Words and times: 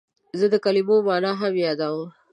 زه 0.39 0.45
د 0.53 0.55
کلمو 0.63 0.95
مانا 1.07 1.31
هم 1.41 1.53
یادوم. 1.65 2.07